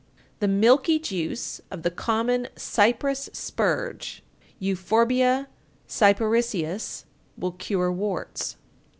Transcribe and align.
_893. 0.41 0.47
The 0.47 0.59
milky 0.59 0.97
juice 0.99 1.61
of 1.69 1.83
the 1.83 1.91
common 1.91 2.47
cypress 2.55 3.29
spurge 3.33 4.23
(Euphorbia 4.57 5.47
Cyparissias) 5.87 7.03
will 7.37 7.51
cure 7.51 7.91
warts. 7.91 8.57